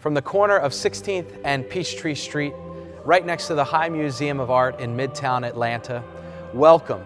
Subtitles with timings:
[0.00, 2.54] from the corner of 16th and Peachtree Street,
[3.04, 6.02] right next to the High Museum of Art in Midtown Atlanta.
[6.54, 7.04] Welcome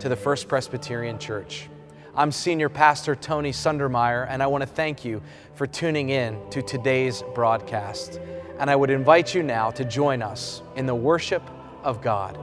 [0.00, 1.68] to the First Presbyterian Church.
[2.16, 5.22] I'm Senior Pastor Tony Sundermeier, and I want to thank you
[5.54, 8.20] for tuning in to today's broadcast.
[8.58, 11.48] And I would invite you now to join us in the worship
[11.84, 12.36] of God.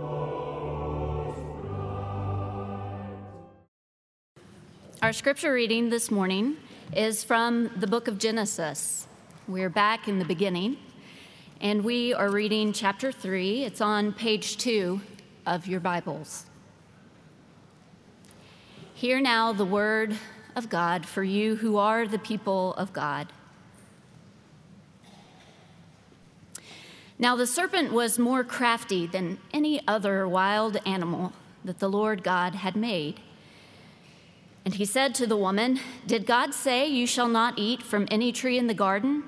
[5.01, 6.55] Our scripture reading this morning
[6.95, 9.07] is from the book of Genesis.
[9.49, 10.77] We're back in the beginning,
[11.59, 13.63] and we are reading chapter 3.
[13.63, 15.01] It's on page 2
[15.47, 16.45] of your Bibles.
[18.93, 20.15] Hear now the word
[20.55, 23.33] of God for you who are the people of God.
[27.17, 31.33] Now the serpent was more crafty than any other wild animal
[31.65, 33.19] that the Lord God had made.
[34.63, 38.31] And he said to the woman, Did God say, You shall not eat from any
[38.31, 39.23] tree in the garden?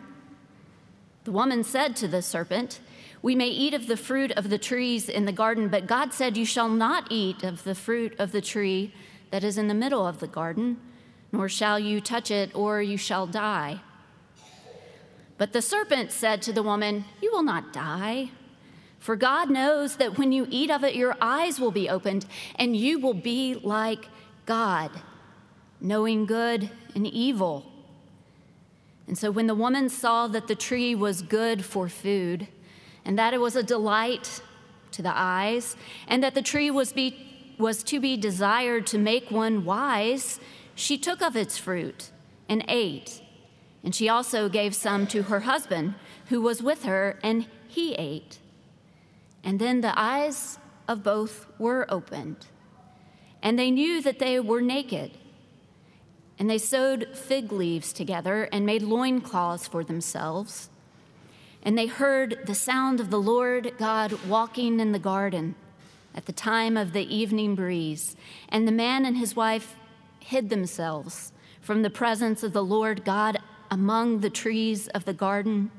[1.24, 2.80] The woman said to the serpent,
[3.22, 6.36] We may eat of the fruit of the trees in the garden, but God said,
[6.36, 8.94] You shall not eat of the fruit of the tree
[9.30, 10.78] that is in the middle of the garden,
[11.32, 13.82] nor shall you touch it, or you shall die.
[15.38, 18.32] But the serpent said to the woman, You will not die.
[19.00, 22.26] For God knows that when you eat of it, your eyes will be opened,
[22.56, 24.06] and you will be like
[24.46, 24.92] God,
[25.80, 27.71] knowing good and evil.
[29.12, 32.48] And so when the woman saw that the tree was good for food,
[33.04, 34.42] and that it was a delight
[34.92, 35.76] to the eyes,
[36.08, 40.40] and that the tree was be was to be desired to make one wise,
[40.76, 42.10] she took of its fruit
[42.48, 43.22] and ate.
[43.84, 45.96] And she also gave some to her husband,
[46.28, 48.40] who was with her, and he ate.
[49.44, 52.46] And then the eyes of both were opened,
[53.44, 55.18] and they knew that they were naked.
[56.42, 60.72] And they sewed fig leaves together and made loincloths for themselves.
[61.62, 65.54] And they heard the sound of the Lord God walking in the garden
[66.16, 68.16] at the time of the evening breeze,
[68.50, 69.76] and the man and his wife
[70.20, 71.32] hid themselves
[71.62, 73.38] from the presence of the Lord God
[73.70, 75.70] among the trees of the garden.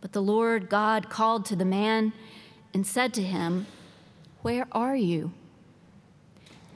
[0.00, 2.12] But the Lord God called to the man
[2.74, 3.68] and said to him,
[4.42, 5.30] Where are you?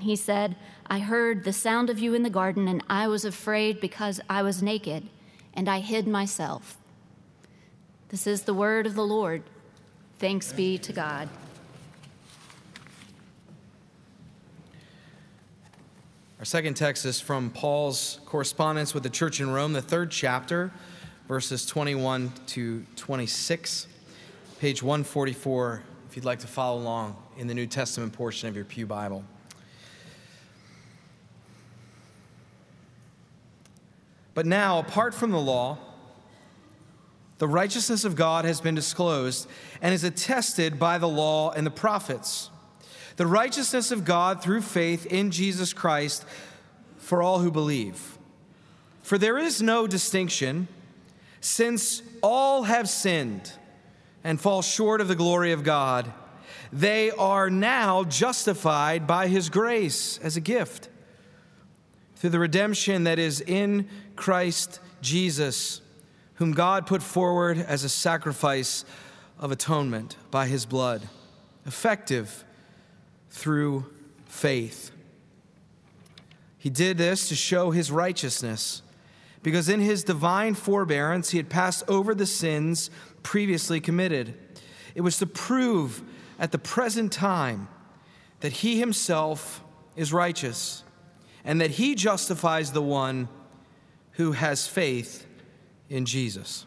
[0.03, 3.81] He said, I heard the sound of you in the garden, and I was afraid
[3.81, 5.09] because I was naked,
[5.55, 6.77] and I hid myself.
[8.09, 9.45] This is the word of the Lord.
[10.19, 11.29] Thanks be to God.
[16.41, 20.73] Our second text is from Paul's correspondence with the church in Rome, the third chapter,
[21.29, 23.87] verses 21 to 26,
[24.59, 28.65] page 144, if you'd like to follow along in the New Testament portion of your
[28.65, 29.25] Pew Bible.
[34.35, 35.79] But now, apart from the law,
[37.39, 39.49] the righteousness of God has been disclosed
[39.81, 42.51] and is attested by the law and the prophets
[43.17, 46.25] the righteousness of God through faith in Jesus Christ
[46.97, 48.19] for all who believe.
[49.03, 50.69] For there is no distinction,
[51.41, 53.53] since all have sinned
[54.25, 56.13] and fall short of the glory of God.
[56.73, 60.89] They are now justified by his grace as a gift
[62.17, 65.81] through the redemption that is in Christ Jesus,
[66.35, 68.85] whom God put forward as a sacrifice
[69.39, 71.09] of atonement by his blood,
[71.67, 72.45] effective
[73.31, 73.87] through
[74.27, 74.91] faith.
[76.59, 78.83] He did this to show his righteousness,
[79.43, 82.91] because in his divine forbearance he had passed over the sins
[83.23, 84.35] previously committed.
[84.95, 86.03] It was to prove
[86.39, 87.69] at the present time
[88.41, 89.63] that he himself
[89.97, 90.85] is righteous
[91.45, 93.29] and that he justifies the one
[94.13, 95.27] who has faith
[95.89, 96.67] in Jesus.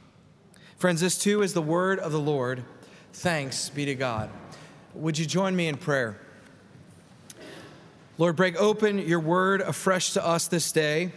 [0.78, 2.64] Friends, this too is the word of the Lord.
[3.14, 4.30] Thanks be to God.
[4.94, 6.20] Would you join me in prayer?
[8.18, 11.12] Lord, break open your word afresh to us this day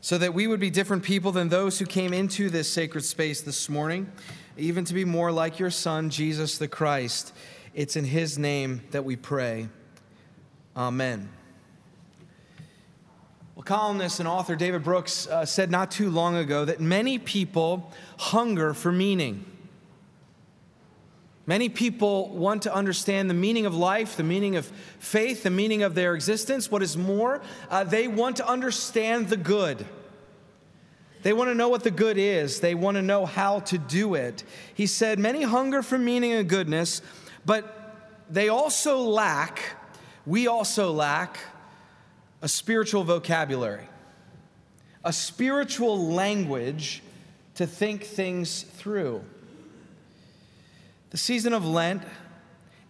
[0.00, 3.40] so that we would be different people than those who came into this sacred space
[3.40, 4.10] this morning,
[4.56, 7.32] even to be more like your Son, Jesus the Christ.
[7.74, 9.68] It's in his name that we pray.
[10.76, 11.28] Amen.
[13.54, 17.92] Well, columnist and author David Brooks uh, said not too long ago that many people
[18.18, 19.44] hunger for meaning.
[21.44, 24.64] Many people want to understand the meaning of life, the meaning of
[24.98, 26.70] faith, the meaning of their existence.
[26.70, 29.84] What is more, uh, they want to understand the good.
[31.22, 34.14] They want to know what the good is, they want to know how to do
[34.14, 34.44] it.
[34.74, 37.02] He said, Many hunger for meaning and goodness,
[37.44, 39.76] but they also lack,
[40.24, 41.38] we also lack,
[42.42, 43.88] a spiritual vocabulary,
[45.04, 47.00] a spiritual language
[47.54, 49.22] to think things through.
[51.10, 52.02] The season of Lent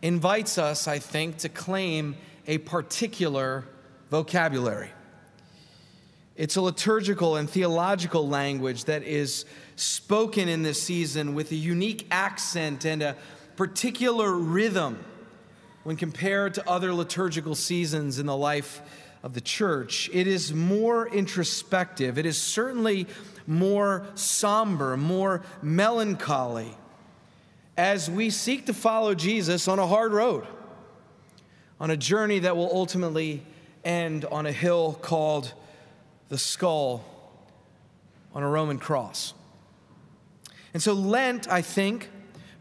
[0.00, 2.16] invites us, I think, to claim
[2.46, 3.64] a particular
[4.10, 4.90] vocabulary.
[6.34, 9.44] It's a liturgical and theological language that is
[9.76, 13.16] spoken in this season with a unique accent and a
[13.56, 14.98] particular rhythm
[15.82, 18.80] when compared to other liturgical seasons in the life
[19.22, 20.10] of the church.
[20.12, 23.06] It is more introspective, it is certainly
[23.46, 26.76] more somber, more melancholy
[27.76, 30.46] as we seek to follow Jesus on a hard road,
[31.80, 33.42] on a journey that will ultimately
[33.84, 35.52] end on a hill called
[36.28, 37.04] the skull
[38.34, 39.34] on a Roman cross.
[40.74, 42.08] And so, Lent, I think,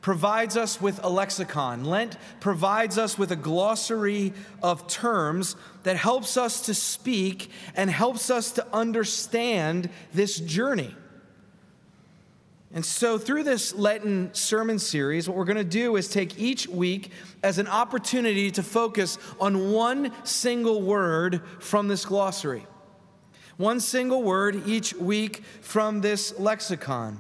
[0.01, 1.86] provides us with a lexicon.
[1.86, 8.30] Lent provides us with a glossary of terms that helps us to speak and helps
[8.30, 10.94] us to understand this journey.
[12.74, 16.68] And so, through this Lenten sermon series, what we're going to do is take each
[16.68, 17.12] week
[17.44, 22.65] as an opportunity to focus on one single word from this glossary.
[23.57, 27.19] One single word each week from this lexicon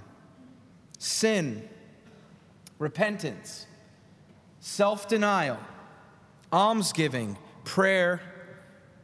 [0.97, 1.67] sin,
[2.81, 3.65] repentance,
[4.59, 5.57] self denial,
[6.51, 8.21] almsgiving, prayer,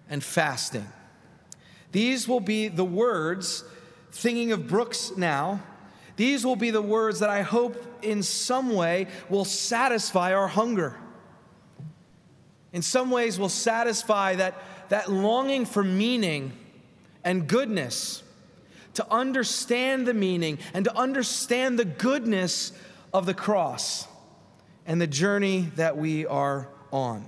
[0.09, 0.88] and fasting.
[1.91, 3.63] These will be the words,
[4.12, 5.62] thinking of Brooks now
[6.18, 10.97] these will be the words that I hope in some way will satisfy our hunger.
[12.73, 14.56] In some ways, will satisfy that,
[14.89, 16.51] that longing for meaning
[17.23, 18.23] and goodness,
[18.95, 22.71] to understand the meaning and to understand the goodness
[23.18, 24.08] of the cross
[24.86, 27.28] and the journey that we are on.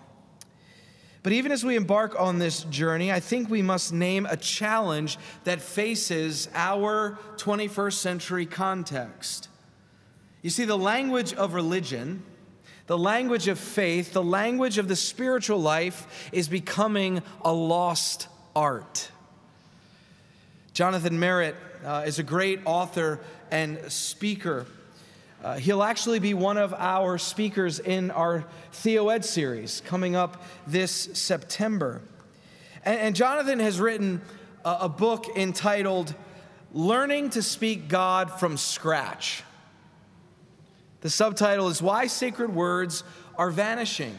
[1.23, 5.17] But even as we embark on this journey, I think we must name a challenge
[5.45, 9.49] that faces our 21st century context.
[10.43, 12.21] You see, the language of religion,
[12.85, 19.09] the language of faith, the language of the spiritual life is becoming a lost art.
[20.73, 24.67] Jonathan Merritt uh, is a great author and speaker.
[25.41, 28.43] Uh, he'll actually be one of our speakers in our
[28.73, 32.01] TheoEd series coming up this September.
[32.83, 34.21] And, and Jonathan has written
[34.65, 36.13] a, a book entitled
[36.73, 39.43] Learning to Speak God from Scratch.
[41.01, 43.05] The subtitle is Why Sacred Words
[43.37, 44.17] Are Vanishing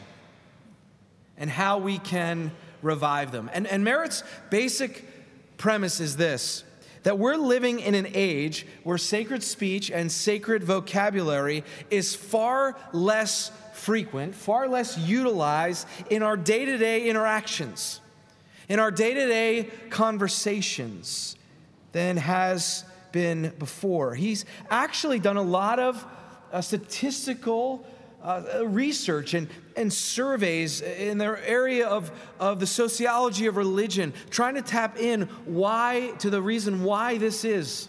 [1.37, 2.51] and How We Can
[2.81, 3.47] Revive Them.
[3.53, 5.05] And, and Merritt's basic
[5.57, 6.63] premise is this
[7.03, 13.51] that we're living in an age where sacred speech and sacred vocabulary is far less
[13.73, 17.99] frequent, far less utilized in our day to day interactions,
[18.69, 21.35] in our day to day conversations
[21.91, 24.15] than has been before.
[24.15, 26.05] He's actually done a lot of
[26.51, 27.85] uh, statistical
[28.23, 34.55] uh, research and, and surveys in their area of, of the sociology of religion, trying
[34.55, 37.87] to tap in why to the reason why this is.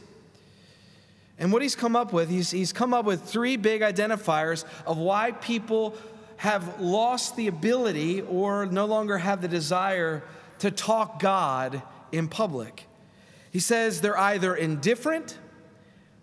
[1.38, 4.98] And what he's come up with, he's, he's come up with three big identifiers of
[4.98, 5.96] why people
[6.36, 10.22] have lost the ability or no longer have the desire
[10.60, 12.86] to talk God in public.
[13.50, 15.38] He says they're either indifferent,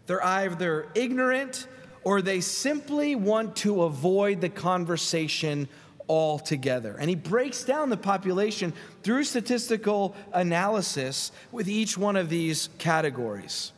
[0.07, 1.67] they're either ignorant,
[2.03, 5.67] or they simply want to avoid the conversation
[6.09, 6.95] altogether.
[6.99, 13.71] And he breaks down the population through statistical analysis with each one of these categories.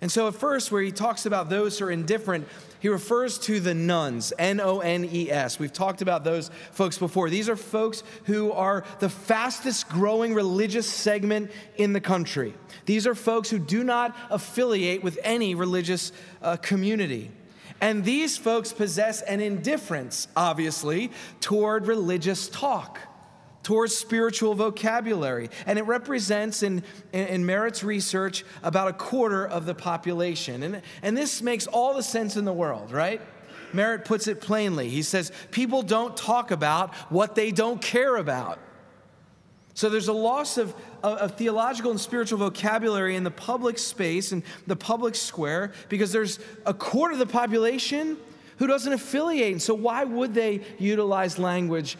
[0.00, 2.46] And so, at first, where he talks about those who are indifferent,
[2.78, 5.58] he refers to the nones, N O N E S.
[5.58, 7.30] We've talked about those folks before.
[7.30, 12.52] These are folks who are the fastest growing religious segment in the country.
[12.84, 17.30] These are folks who do not affiliate with any religious uh, community.
[17.80, 22.98] And these folks possess an indifference, obviously, toward religious talk,
[23.62, 25.50] towards spiritual vocabulary.
[25.66, 30.62] And it represents, in, in, Merritt's research, about a quarter of the population.
[30.62, 33.20] And, and this makes all the sense in the world, right?
[33.72, 34.88] Merritt puts it plainly.
[34.88, 38.58] He says, People don't talk about what they don't care about.
[39.74, 40.72] So there's a loss of,
[41.04, 46.10] of, of, theological and spiritual vocabulary in the public space and the public square because
[46.12, 48.16] there's a quarter of the population
[48.56, 49.52] who doesn't affiliate.
[49.52, 51.98] And so why would they utilize language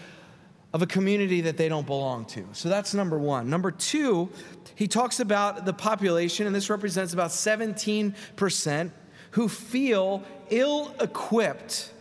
[0.72, 2.46] of a community that they don't belong to?
[2.52, 3.50] So that's number one.
[3.50, 4.30] Number two,
[4.74, 8.90] he talks about the population, and this represents about 17%
[9.32, 11.92] who feel ill equipped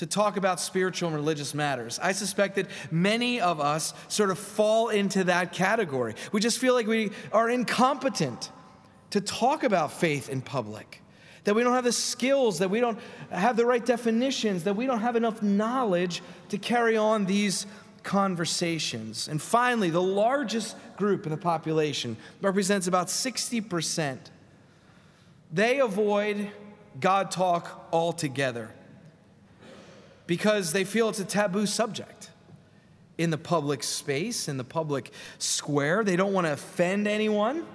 [0.00, 1.98] to talk about spiritual and religious matters.
[2.02, 6.14] I suspect that many of us sort of fall into that category.
[6.32, 8.50] We just feel like we are incompetent
[9.10, 11.02] to talk about faith in public.
[11.44, 12.98] that we don't have the skills, that we don't
[13.30, 17.66] have the right definitions, that we don't have enough knowledge to carry on these
[18.02, 19.28] conversations.
[19.28, 24.18] And finally, the largest group in the population represents about 60%.
[25.52, 26.50] They avoid
[26.98, 28.70] God talk altogether
[30.30, 32.30] because they feel it's a taboo subject
[33.18, 35.10] in the public space, in the public
[35.40, 36.04] square.
[36.04, 37.66] They don't want to offend anyone.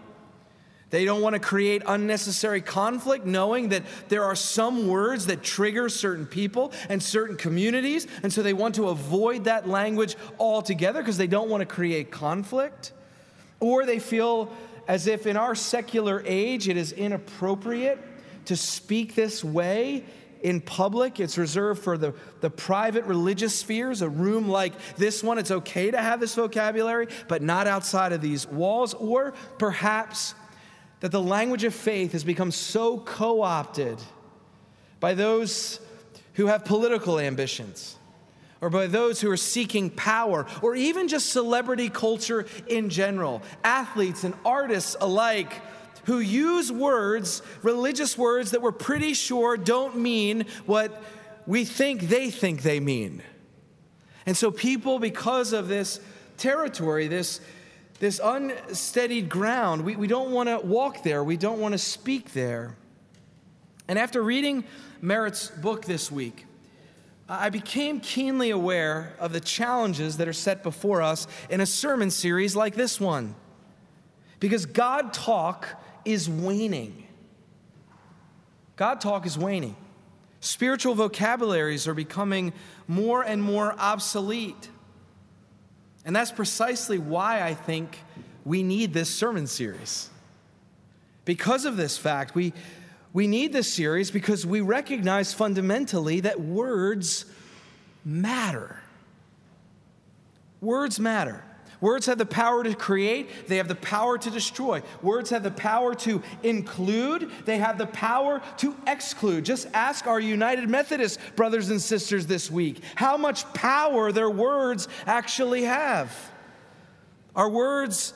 [0.90, 5.90] They don't want to create unnecessary conflict, knowing that there are some words that trigger
[5.90, 8.08] certain people and certain communities.
[8.24, 12.10] And so they want to avoid that language altogether because they don't want to create
[12.10, 12.94] conflict.
[13.60, 14.50] Or they feel
[14.88, 18.00] as if in our secular age it is inappropriate
[18.46, 20.06] to speak this way
[20.46, 21.20] in public.
[21.20, 25.40] It's reserved for the, the private religious spheres, a room like this one.
[25.40, 28.94] It's okay to have this vocabulary, but not outside of these walls.
[28.94, 30.36] Or perhaps
[31.00, 33.98] that the language of faith has become so co opted
[35.00, 35.80] by those
[36.36, 37.96] who have political ambitions,
[38.62, 44.24] or by those who are seeking power, or even just celebrity culture in general, athletes
[44.24, 45.60] and artists alike.
[46.06, 51.04] Who use words, religious words that we're pretty sure don't mean what
[51.46, 53.22] we think they think they mean.
[54.26, 56.00] And so, people, because of this
[56.38, 57.40] territory, this
[58.00, 59.84] this unsteadied ground.
[59.84, 62.76] We, we don't want to walk there, we don't want to speak there.
[63.88, 64.66] And after reading
[65.02, 66.46] Merritt's book this week,
[67.28, 72.12] I became keenly aware of the challenges that are set before us in a sermon
[72.12, 73.36] series like this one.
[74.40, 75.68] Because God talk
[76.06, 77.08] is waning.
[78.76, 79.76] God talk is waning.
[80.40, 82.54] Spiritual vocabularies are becoming
[82.88, 84.70] more and more obsolete.
[86.06, 87.98] And that's precisely why I think
[88.44, 90.10] we need this sermon series.
[91.26, 92.54] Because of this fact, we,
[93.12, 97.26] we need this series because we recognize fundamentally that words
[98.04, 98.80] matter.
[100.62, 101.44] Words matter.
[101.82, 104.82] Words have the power to create, they have the power to destroy.
[105.02, 109.46] Words have the power to include, they have the power to exclude.
[109.46, 114.88] Just ask our United Methodist brothers and sisters this week how much power their words
[115.06, 116.16] actually have.
[117.36, 118.14] Our words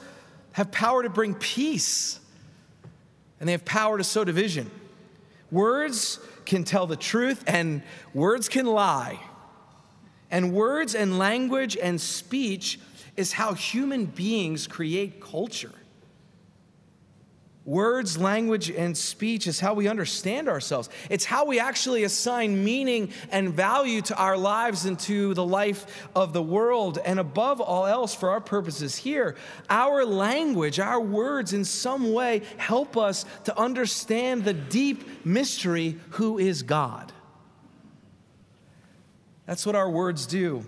[0.54, 2.20] have power to bring peace,
[3.40, 4.72] and they have power to sow division.
[5.52, 7.82] Words can tell the truth, and
[8.14, 9.20] words can lie.
[10.32, 12.80] And words and language and speech
[13.20, 15.74] is how human beings create culture.
[17.66, 20.90] Words, language, and speech is how we understand ourselves.
[21.10, 26.08] It's how we actually assign meaning and value to our lives and to the life
[26.16, 26.98] of the world.
[27.04, 29.36] And above all else, for our purposes here,
[29.70, 36.40] our language, our words, in some way help us to understand the deep mystery who
[36.40, 37.12] is God.
[39.46, 40.64] That's what our words do.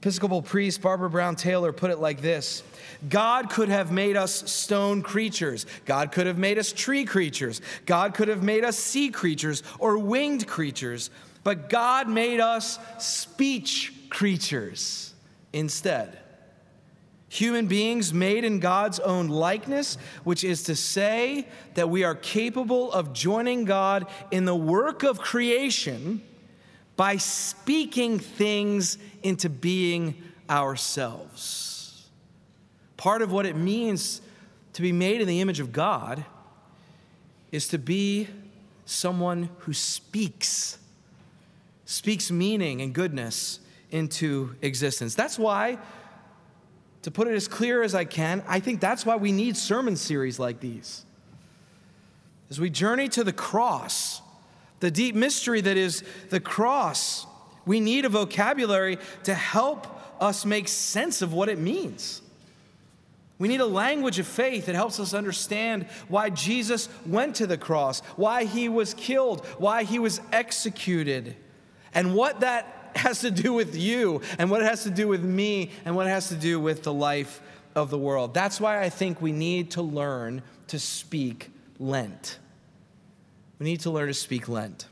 [0.00, 2.62] Episcopal priest Barbara Brown Taylor put it like this
[3.10, 5.66] God could have made us stone creatures.
[5.84, 7.60] God could have made us tree creatures.
[7.84, 11.10] God could have made us sea creatures or winged creatures.
[11.44, 15.12] But God made us speech creatures
[15.52, 16.18] instead.
[17.28, 22.90] Human beings made in God's own likeness, which is to say that we are capable
[22.90, 26.22] of joining God in the work of creation
[27.00, 30.14] by speaking things into being
[30.50, 32.10] ourselves.
[32.98, 34.20] Part of what it means
[34.74, 36.22] to be made in the image of God
[37.52, 38.28] is to be
[38.84, 40.76] someone who speaks,
[41.86, 45.14] speaks meaning and goodness into existence.
[45.14, 45.78] That's why,
[47.00, 49.96] to put it as clear as I can, I think that's why we need sermon
[49.96, 51.06] series like these.
[52.50, 54.20] As we journey to the cross,
[54.80, 57.26] the deep mystery that is the cross.
[57.64, 59.86] We need a vocabulary to help
[60.20, 62.22] us make sense of what it means.
[63.38, 67.56] We need a language of faith that helps us understand why Jesus went to the
[67.56, 71.36] cross, why he was killed, why he was executed,
[71.94, 75.24] and what that has to do with you, and what it has to do with
[75.24, 77.40] me, and what it has to do with the life
[77.74, 78.34] of the world.
[78.34, 82.39] That's why I think we need to learn to speak Lent.
[83.60, 84.86] We need to learn to speak Lent.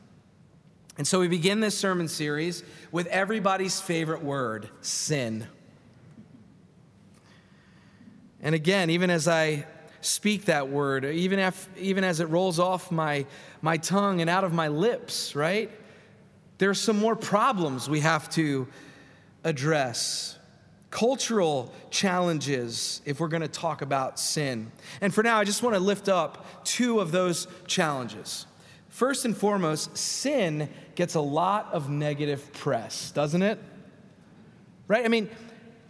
[0.99, 5.47] And so we begin this sermon series with everybody's favorite word sin.
[8.43, 9.65] And again, even as I
[10.03, 13.25] speak that word, even, if, even as it rolls off my,
[13.63, 15.71] my tongue and out of my lips, right?
[16.59, 18.69] There are some more problems we have to
[19.45, 20.39] address.
[20.91, 24.73] Cultural challenges, if we're going to talk about sin.
[25.01, 28.45] And for now, I just want to lift up two of those challenges
[28.99, 33.61] First and foremost, sin gets a lot of negative press, doesn't it?
[34.89, 35.05] Right?
[35.05, 35.31] I mean,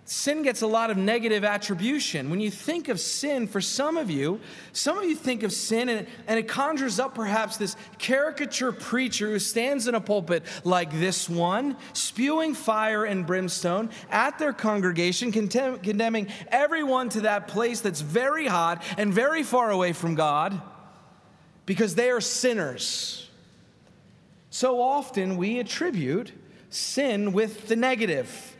[0.04, 2.28] sin gets a lot of negative attribution.
[2.28, 4.40] When you think of sin, for some of you,
[4.74, 9.30] some of you think of sin and, and it conjures up perhaps this caricature preacher
[9.30, 15.32] who stands in a pulpit like this one, spewing fire and brimstone at their congregation,
[15.32, 20.60] condemn, condemning everyone to that place that's very hot and very far away from God
[21.68, 23.28] because they are sinners.
[24.48, 26.32] So often we attribute
[26.70, 28.56] sin with the negative.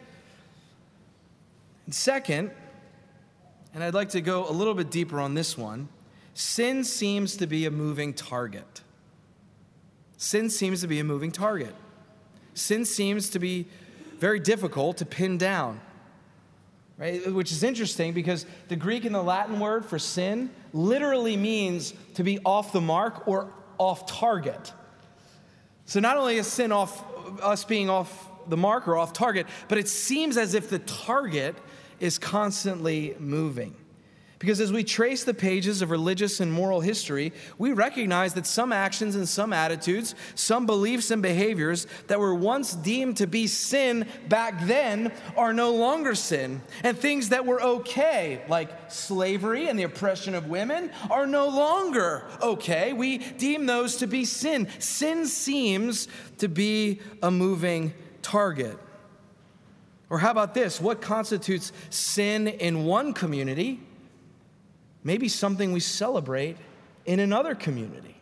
[1.87, 2.51] And second,
[3.73, 5.89] and I'd like to go a little bit deeper on this one
[6.35, 8.83] sin seems to be a moving target.
[10.19, 11.75] Sin seems to be a moving target.
[12.53, 13.69] Sin seems to be
[14.19, 15.81] very difficult to pin down.
[16.99, 17.33] Right?
[17.33, 22.23] Which is interesting because the Greek and the Latin word for sin literally means to
[22.23, 24.73] be off the mark or off target.
[25.87, 27.05] So not only is sin off
[27.43, 31.57] us being off the mark or off target, but it seems as if the target
[32.01, 33.75] is constantly moving.
[34.39, 38.73] Because as we trace the pages of religious and moral history, we recognize that some
[38.73, 44.07] actions and some attitudes, some beliefs and behaviors that were once deemed to be sin
[44.29, 46.63] back then are no longer sin.
[46.85, 52.25] And things that were okay, like slavery and the oppression of women, are no longer
[52.41, 52.93] okay.
[52.93, 54.69] We deem those to be sin.
[54.79, 56.07] Sin seems
[56.39, 57.93] to be a moving
[58.23, 58.79] target.
[60.11, 60.81] Or how about this?
[60.81, 63.81] What constitutes sin in one community
[65.05, 66.57] may be something we celebrate
[67.07, 68.17] in another community.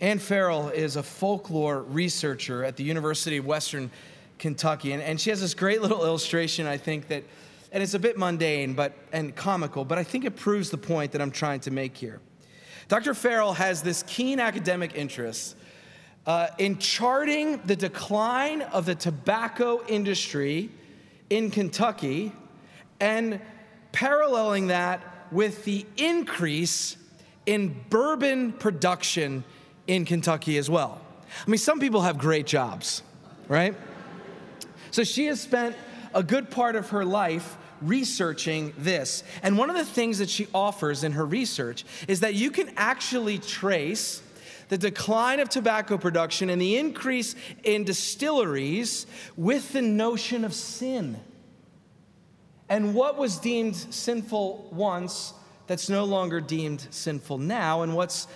[0.00, 3.90] Ann Ferrell is a folklore researcher at the University of Western
[4.38, 7.24] Kentucky, and, and she has this great little illustration, I think, that,
[7.72, 11.12] and it's a bit mundane but, and comical, but I think it proves the point
[11.12, 12.20] that I'm trying to make here.
[12.88, 13.14] Dr.
[13.14, 15.56] Ferrell has this keen academic interest
[16.26, 20.70] uh, in charting the decline of the tobacco industry
[21.30, 22.32] in Kentucky
[23.00, 23.40] and
[23.92, 26.96] paralleling that with the increase
[27.46, 29.44] in bourbon production
[29.86, 31.00] in Kentucky as well.
[31.46, 33.02] I mean, some people have great jobs,
[33.48, 33.74] right?
[34.90, 35.76] So she has spent
[36.14, 39.22] a good part of her life researching this.
[39.42, 42.70] And one of the things that she offers in her research is that you can
[42.76, 44.22] actually trace
[44.68, 51.20] the decline of tobacco production and the increase in distilleries with the notion of sin.
[52.68, 55.34] And what was deemed sinful once
[55.66, 58.26] that's no longer deemed sinful now, and what's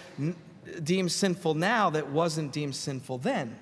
[0.82, 3.58] deemed sinful now that wasn't deemed sinful then.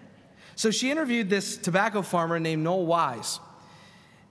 [0.56, 3.40] So she interviewed this tobacco farmer named Noel Wise.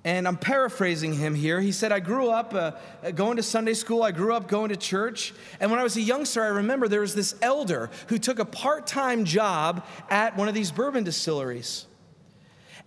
[0.03, 1.59] And I'm paraphrasing him here.
[1.59, 2.71] He said, I grew up uh,
[3.11, 5.33] going to Sunday school, I grew up going to church.
[5.59, 8.45] And when I was a youngster, I remember there was this elder who took a
[8.45, 11.87] part time job at one of these bourbon distilleries.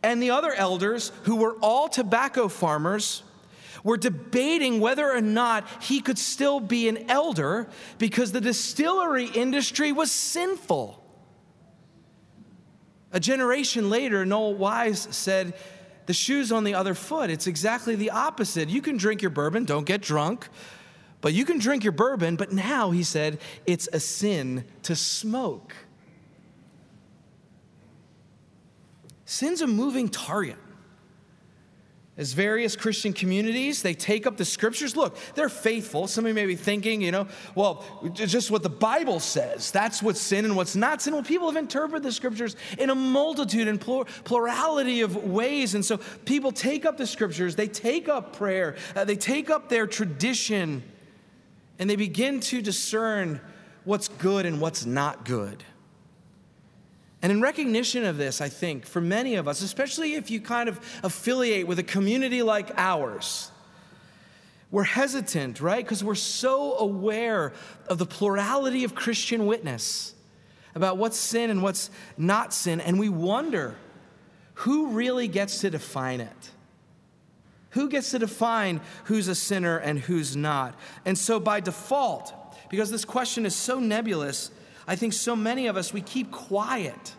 [0.02, 3.22] And the other elders, who were all tobacco farmers,
[3.84, 9.92] were debating whether or not he could still be an elder because the distillery industry
[9.92, 11.02] was sinful.
[13.12, 15.54] A generation later, Noel Wise said,
[16.06, 17.30] the shoe's on the other foot.
[17.30, 18.68] It's exactly the opposite.
[18.68, 20.48] You can drink your bourbon, don't get drunk,
[21.20, 22.36] but you can drink your bourbon.
[22.36, 25.74] But now, he said, it's a sin to smoke.
[29.24, 30.56] Sin's a moving target
[32.20, 34.94] as various Christian communities, they take up the scriptures.
[34.94, 36.06] Look, they're faithful.
[36.06, 39.70] Somebody may be thinking, you know, well, just what the Bible says.
[39.70, 41.14] That's what's sin and what's not sin.
[41.14, 45.74] Well, people have interpreted the scriptures in a multitude and plurality of ways.
[45.74, 49.70] And so people take up the scriptures, they take up prayer, uh, they take up
[49.70, 50.82] their tradition,
[51.78, 53.40] and they begin to discern
[53.84, 55.64] what's good and what's not good.
[57.22, 60.68] And in recognition of this, I think for many of us, especially if you kind
[60.68, 63.50] of affiliate with a community like ours,
[64.70, 65.84] we're hesitant, right?
[65.84, 67.52] Because we're so aware
[67.88, 70.14] of the plurality of Christian witness
[70.74, 73.74] about what's sin and what's not sin, and we wonder
[74.54, 76.50] who really gets to define it?
[77.70, 80.74] Who gets to define who's a sinner and who's not?
[81.04, 82.34] And so, by default,
[82.68, 84.50] because this question is so nebulous,
[84.86, 87.14] I think so many of us, we keep quiet.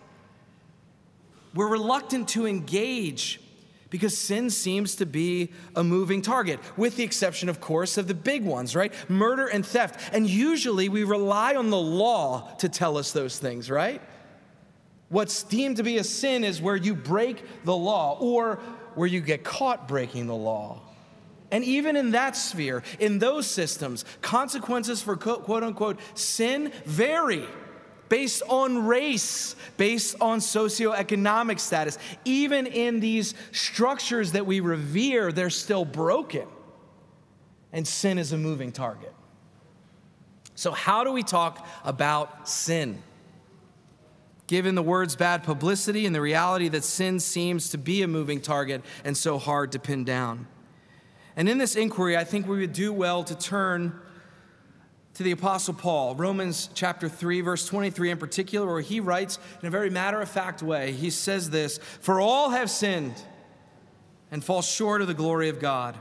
[1.54, 3.40] We're reluctant to engage
[3.90, 8.14] because sin seems to be a moving target, with the exception, of course, of the
[8.14, 8.94] big ones, right?
[9.10, 10.00] Murder and theft.
[10.14, 14.02] And usually we rely on the law to tell us those things, right?
[15.10, 18.60] What's deemed to be a sin is where you break the law or
[18.96, 20.82] where you get caught breaking the law.
[21.52, 27.46] And even in that sphere, in those systems, consequences for quote unquote sin vary
[28.12, 31.98] based on race, based on socioeconomic status.
[32.26, 36.46] Even in these structures that we revere, they're still broken.
[37.72, 39.14] And sin is a moving target.
[40.56, 43.02] So, how do we talk about sin?
[44.48, 48.42] Given the word's bad publicity and the reality that sin seems to be a moving
[48.42, 50.48] target and so hard to pin down.
[51.36, 54.00] And in this inquiry, I think we would do well to turn
[55.14, 59.68] to the Apostle Paul, Romans chapter 3, verse 23 in particular, where he writes in
[59.68, 60.94] a very matter of fact way.
[60.94, 63.14] He says this For all have sinned
[64.32, 65.98] and fall short of the glory of God.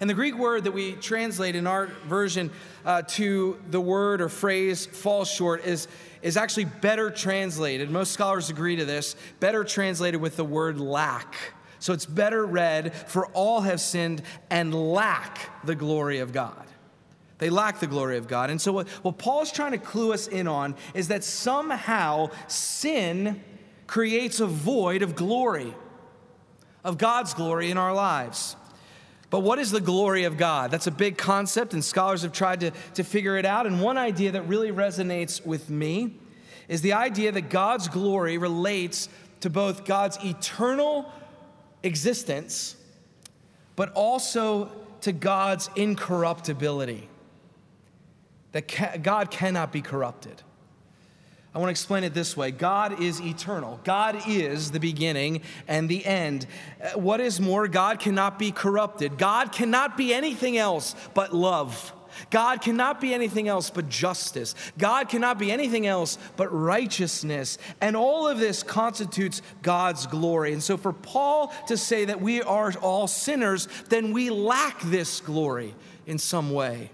[0.00, 2.50] And the Greek word that we translate in our version
[2.84, 5.86] uh, to the word or phrase fall short is,
[6.22, 7.90] is actually better translated.
[7.90, 11.36] Most scholars agree to this, better translated with the word lack.
[11.78, 16.66] So it's better read, for all have sinned and lack the glory of God.
[17.38, 18.50] They lack the glory of God.
[18.50, 23.42] And so, what, what Paul's trying to clue us in on is that somehow sin
[23.86, 25.74] creates a void of glory,
[26.82, 28.56] of God's glory in our lives.
[29.28, 30.70] But what is the glory of God?
[30.70, 33.66] That's a big concept, and scholars have tried to, to figure it out.
[33.66, 36.14] And one idea that really resonates with me
[36.68, 39.08] is the idea that God's glory relates
[39.40, 41.12] to both God's eternal
[41.86, 42.76] existence,
[43.76, 44.70] but also
[45.02, 47.08] to God's incorruptibility.
[48.52, 50.42] That God cannot be corrupted.
[51.54, 53.80] I want to explain it this way God is eternal.
[53.82, 56.46] God is the beginning and the end.
[56.94, 59.16] What is more, God cannot be corrupted.
[59.16, 61.94] God cannot be anything else but love.
[62.30, 64.54] God cannot be anything else but justice.
[64.78, 67.58] God cannot be anything else but righteousness.
[67.80, 70.52] And all of this constitutes God's glory.
[70.52, 75.20] And so, for Paul to say that we are all sinners, then we lack this
[75.20, 75.74] glory
[76.06, 76.90] in some way.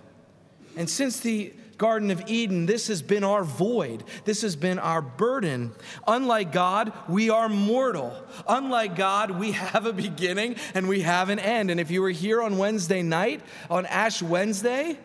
[0.76, 4.04] And since the Garden of Eden, this has been our void.
[4.24, 5.72] This has been our burden.
[6.06, 8.14] Unlike God, we are mortal.
[8.46, 11.72] Unlike God, we have a beginning and we have an end.
[11.72, 14.96] And if you were here on Wednesday night, on Ash Wednesday,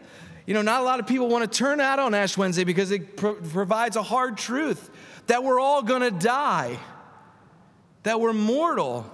[0.48, 2.90] you know, not a lot of people want to turn out on Ash Wednesday because
[2.90, 4.90] it pro- provides a hard truth
[5.28, 6.80] that we're all going to die,
[8.04, 9.06] that we're mortal,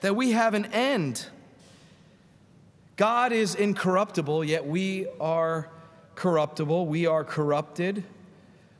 [0.00, 1.26] that we have an end.
[2.96, 5.68] God is incorruptible, yet we are
[6.14, 6.86] corruptible.
[6.86, 8.02] We are corrupted.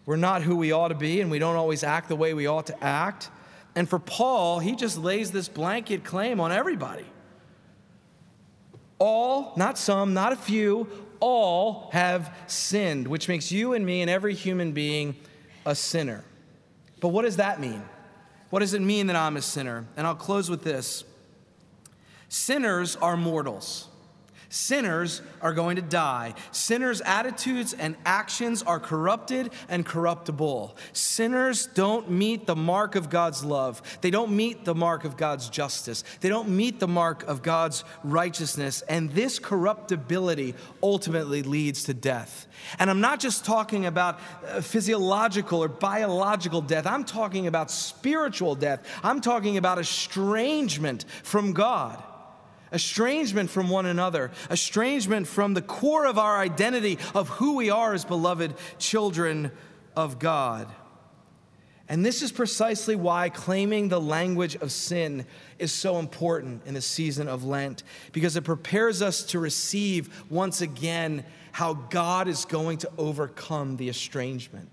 [0.06, 2.46] We're not who we ought to be, and we don't always act the way we
[2.46, 3.28] ought to act.
[3.74, 7.04] And for Paul, he just lays this blanket claim on everybody.
[8.98, 10.88] All, not some, not a few,
[11.22, 15.16] all have sinned, which makes you and me and every human being
[15.64, 16.24] a sinner.
[17.00, 17.82] But what does that mean?
[18.50, 19.86] What does it mean that I'm a sinner?
[19.96, 21.04] And I'll close with this
[22.28, 23.88] Sinners are mortals.
[24.52, 26.34] Sinners are going to die.
[26.50, 30.76] Sinners' attitudes and actions are corrupted and corruptible.
[30.92, 33.80] Sinners don't meet the mark of God's love.
[34.02, 36.04] They don't meet the mark of God's justice.
[36.20, 38.82] They don't meet the mark of God's righteousness.
[38.90, 42.46] And this corruptibility ultimately leads to death.
[42.78, 48.54] And I'm not just talking about uh, physiological or biological death, I'm talking about spiritual
[48.54, 48.86] death.
[49.02, 52.02] I'm talking about estrangement from God
[52.72, 57.92] estrangement from one another, estrangement from the core of our identity of who we are
[57.92, 59.50] as beloved children
[59.94, 60.66] of God.
[61.88, 65.26] And this is precisely why claiming the language of sin
[65.58, 67.82] is so important in the season of Lent,
[68.12, 73.90] because it prepares us to receive once again how God is going to overcome the
[73.90, 74.70] estrangement.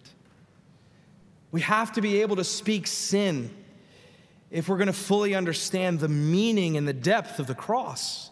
[1.51, 3.53] We have to be able to speak sin
[4.51, 8.29] if we're going to fully understand the meaning and the depth of the cross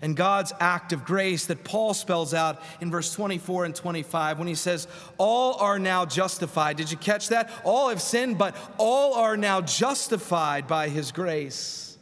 [0.00, 4.48] and God's act of grace that Paul spells out in verse 24 and 25 when
[4.48, 6.76] he says, All are now justified.
[6.76, 7.50] Did you catch that?
[7.64, 11.96] All have sinned, but all are now justified by his grace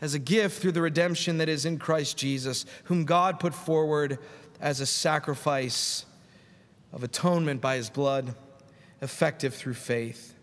[0.00, 4.18] as a gift through the redemption that is in Christ Jesus, whom God put forward
[4.60, 6.04] as a sacrifice
[6.92, 8.34] of atonement by his blood,
[9.00, 10.34] effective through faith.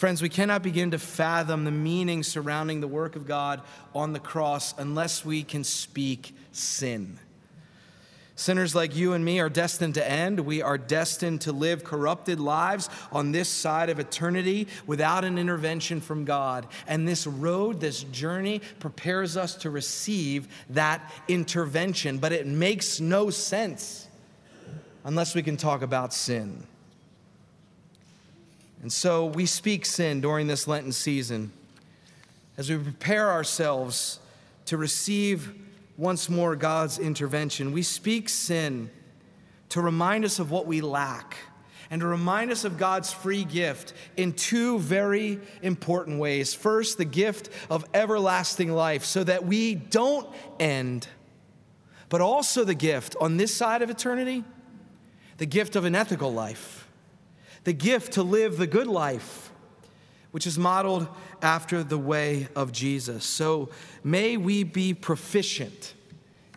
[0.00, 3.60] Friends, we cannot begin to fathom the meaning surrounding the work of God
[3.94, 7.18] on the cross unless we can speak sin.
[8.34, 10.40] Sinners like you and me are destined to end.
[10.40, 16.00] We are destined to live corrupted lives on this side of eternity without an intervention
[16.00, 16.66] from God.
[16.86, 22.16] And this road, this journey, prepares us to receive that intervention.
[22.16, 24.08] But it makes no sense
[25.04, 26.66] unless we can talk about sin.
[28.82, 31.52] And so we speak sin during this Lenten season
[32.56, 34.20] as we prepare ourselves
[34.66, 35.54] to receive
[35.96, 37.72] once more God's intervention.
[37.72, 38.90] We speak sin
[39.70, 41.36] to remind us of what we lack
[41.90, 46.54] and to remind us of God's free gift in two very important ways.
[46.54, 50.28] First, the gift of everlasting life, so that we don't
[50.60, 51.08] end,
[52.08, 54.44] but also the gift on this side of eternity,
[55.38, 56.79] the gift of an ethical life,
[57.64, 59.52] the gift to live the good life,
[60.30, 61.08] which is modeled
[61.42, 63.24] after the way of Jesus.
[63.24, 63.70] So
[64.04, 65.94] may we be proficient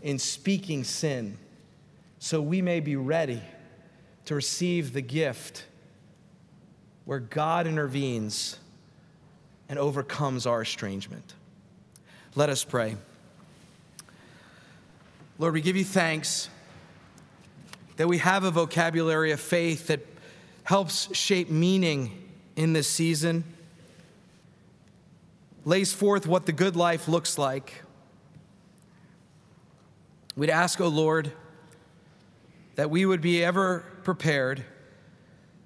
[0.02, 1.38] in speaking sin
[2.20, 3.42] so we may be ready
[4.26, 5.66] to receive the gift
[7.06, 8.58] where God intervenes
[9.68, 11.34] and overcomes our estrangement.
[12.36, 12.96] Let us pray.
[15.38, 16.50] Lord, we give you thanks
[17.98, 20.00] that we have a vocabulary of faith that
[20.64, 22.12] helps shape meaning
[22.56, 23.44] in this season,
[25.66, 27.84] lays forth what the good life looks like.
[30.36, 31.32] We'd ask, O oh Lord,
[32.76, 34.64] that we would be ever prepared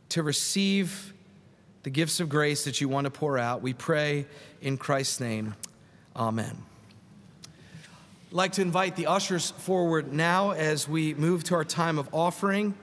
[0.10, 1.13] to receive
[1.83, 3.62] the gifts of grace that you want to pour out.
[3.62, 4.25] We pray
[4.62, 5.55] in Christ's name.
[6.15, 6.63] Amen.
[7.45, 12.10] I'd like to invite the ushers forward now as we move to our time of
[12.12, 12.73] offering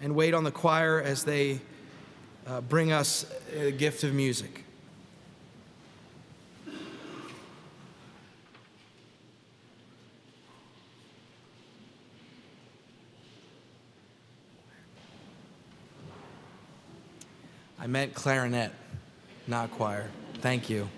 [0.00, 1.60] and wait on the choir as they
[2.46, 4.64] uh, bring us a gift of music.
[17.78, 18.72] I meant clarinet,
[19.46, 20.08] not choir.
[20.40, 20.88] Thank you.